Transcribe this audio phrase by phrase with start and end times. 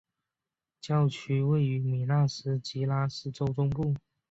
[0.81, 3.93] 教区位于米纳斯吉拉斯州中部。